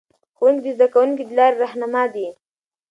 ښوونکي 0.37 0.71
د 0.71 0.75
زده 0.77 0.87
کوونکو 0.93 1.23
د 1.27 1.31
لارې 1.39 1.55
رهنما 1.63 2.03
دي. 2.13 2.27